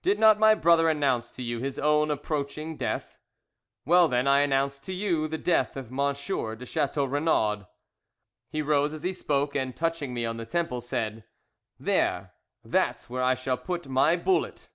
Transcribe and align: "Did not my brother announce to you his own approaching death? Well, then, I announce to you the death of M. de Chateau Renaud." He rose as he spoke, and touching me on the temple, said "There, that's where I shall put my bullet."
"Did 0.00 0.18
not 0.18 0.38
my 0.38 0.54
brother 0.54 0.88
announce 0.88 1.30
to 1.32 1.42
you 1.42 1.58
his 1.58 1.78
own 1.78 2.10
approaching 2.10 2.78
death? 2.78 3.18
Well, 3.84 4.08
then, 4.08 4.26
I 4.26 4.40
announce 4.40 4.78
to 4.78 4.94
you 4.94 5.28
the 5.28 5.36
death 5.36 5.76
of 5.76 5.92
M. 5.92 5.98
de 6.16 6.64
Chateau 6.64 7.04
Renaud." 7.04 7.66
He 8.48 8.62
rose 8.62 8.94
as 8.94 9.02
he 9.02 9.12
spoke, 9.12 9.54
and 9.54 9.76
touching 9.76 10.14
me 10.14 10.24
on 10.24 10.38
the 10.38 10.46
temple, 10.46 10.80
said 10.80 11.24
"There, 11.78 12.32
that's 12.64 13.10
where 13.10 13.22
I 13.22 13.34
shall 13.34 13.58
put 13.58 13.86
my 13.86 14.16
bullet." 14.16 14.70